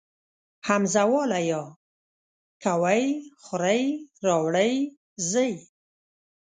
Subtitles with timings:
[0.67, 1.65] همزه واله ئ
[2.63, 3.03] کوئ
[3.43, 3.83] خورئ
[4.25, 4.73] راوړئ
[5.31, 5.51] ځئ